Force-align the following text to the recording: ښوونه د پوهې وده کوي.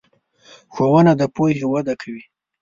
ښوونه 0.73 1.11
د 1.19 1.21
پوهې 1.35 1.65
وده 1.73 1.93
کوي. 2.01 2.23